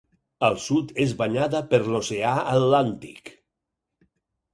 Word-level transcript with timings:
Al 0.45 0.55
sud 0.61 0.93
és 1.03 1.11
banyada 1.19 1.61
per 1.73 1.79
l'Oceà 1.89 2.31
Atlàntic. 2.55 3.31